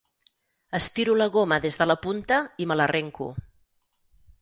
[0.79, 3.33] Estiro la goma des de la punta i me l'arrenco.